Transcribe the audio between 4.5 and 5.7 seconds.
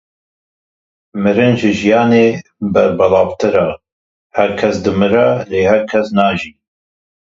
kes dimire, lê